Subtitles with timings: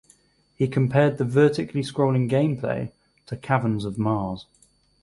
[0.55, 2.91] He compared the vertically scrolling gameplay
[3.27, 4.47] to "Caverns of Mars".